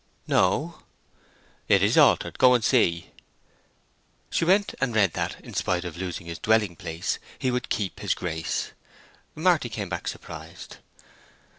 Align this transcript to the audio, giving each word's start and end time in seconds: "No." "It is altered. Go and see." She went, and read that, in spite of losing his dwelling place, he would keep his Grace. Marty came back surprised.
"No." 0.25 0.81
"It 1.67 1.83
is 1.83 1.95
altered. 1.95 2.39
Go 2.39 2.55
and 2.55 2.63
see." 2.63 3.11
She 4.31 4.43
went, 4.43 4.73
and 4.81 4.95
read 4.95 5.13
that, 5.13 5.39
in 5.45 5.53
spite 5.53 5.85
of 5.85 5.95
losing 5.95 6.25
his 6.25 6.39
dwelling 6.39 6.75
place, 6.75 7.19
he 7.37 7.51
would 7.51 7.69
keep 7.69 7.99
his 7.99 8.15
Grace. 8.15 8.71
Marty 9.35 9.69
came 9.69 9.89
back 9.89 10.07
surprised. 10.07 10.77